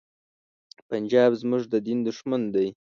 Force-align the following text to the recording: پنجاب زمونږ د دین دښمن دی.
پنجاب 0.89 1.31
زمونږ 1.41 1.63
د 1.69 1.75
دین 1.87 1.99
دښمن 2.07 2.41
دی. 2.53 2.67